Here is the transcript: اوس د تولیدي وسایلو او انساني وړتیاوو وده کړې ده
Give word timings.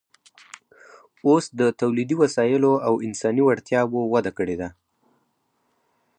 اوس 1.27 1.45
د 1.59 1.61
تولیدي 1.79 2.15
وسایلو 2.23 2.71
او 2.87 2.93
انساني 3.07 3.41
وړتیاوو 3.45 4.09
وده 4.13 4.31
کړې 4.37 4.55
ده 4.61 4.69